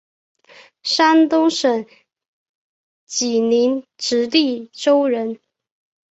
[0.81, 1.85] 山东省
[3.05, 5.39] 济宁直隶州人。